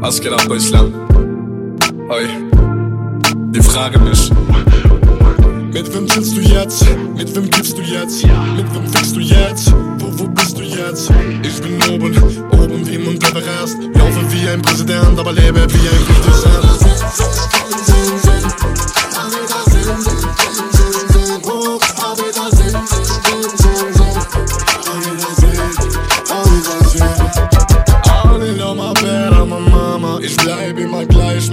[0.00, 0.94] Was geht ab, Deutschland?
[2.08, 2.26] Oi,
[3.52, 4.30] die Frage mich.
[5.72, 6.86] Mit wem chillst du jetzt?
[7.14, 8.24] Mit wem gibst du jetzt?
[8.24, 9.72] Mit wem fickst du jetzt?
[9.98, 11.10] Wo, wo bist du jetzt?
[11.42, 12.16] Ich bin oben,
[12.50, 13.76] oben wie Mount Everest.
[13.94, 16.39] Laufe wie ein Präsident, aber lebe wie ein Präsident.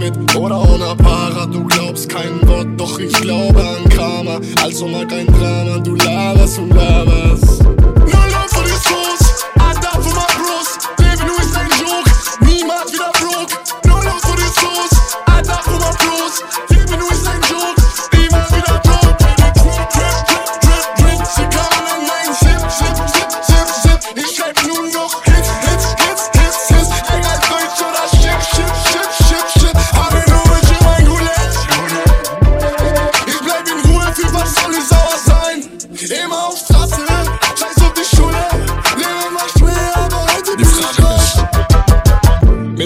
[0.09, 1.45] Mit oder ohne Para.
[1.45, 4.39] Du glaubst kein Wort, doch ich glaube an Karma.
[4.61, 7.56] Also mal kein Drama, du laberst und laberst.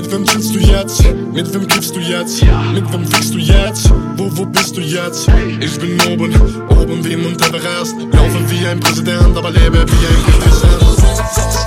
[0.02, 1.04] Mit wem chillst du jetzt?
[1.32, 2.44] Mit wem gibst du jetzt?
[2.74, 3.88] Mit wem fickst du jetzt?
[4.18, 5.28] Wo, wo bist du jetzt?
[5.60, 6.34] Ich bin oben,
[6.70, 7.96] oben wie Mount Everest.
[8.12, 11.61] Laufe wie ein Präsident, aber lebe wie ein Präsident.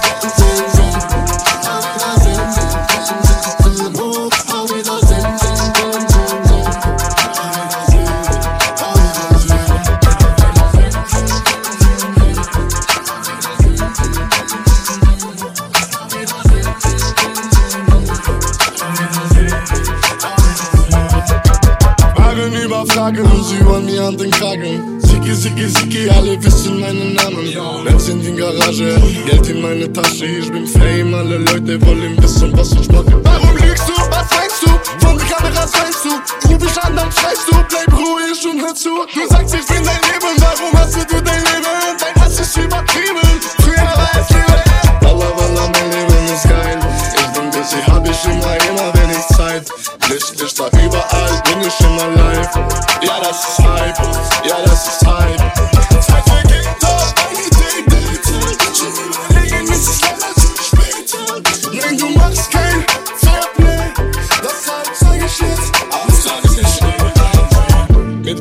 [22.95, 25.01] Fragen und sie wollen mir an den Kragen.
[25.01, 27.53] Sicki, Sicki, Sicki, alle wissen meinen Namen.
[27.85, 28.95] Benz in die Garage,
[29.27, 33.19] Geld in meine Tasche, ich bin Fame, alle Leute wollen wissen, was ich mache.
[33.25, 33.95] Warum lügst du?
[33.95, 35.05] Was meinst du?
[35.05, 36.49] Von den Kameras weißt du?
[36.49, 38.91] Ruf ich an, dann schreist du, bleib ruhig und hör zu.
[39.13, 40.04] Du sagst, ich bin dein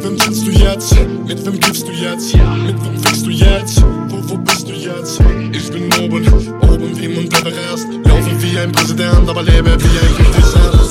[0.04, 0.96] wem chillst du jetzt?
[1.26, 2.36] Mit wem gibst du jetzt?
[2.36, 3.82] Mit wem fickst du jetzt?
[3.82, 5.20] Wo, wo bist du jetzt?
[5.52, 6.28] Ich bin oben,
[6.62, 7.88] oben wie Mount Everest.
[8.04, 10.84] Laufe wie ein Präsident, aber lebe wie ein Präsident.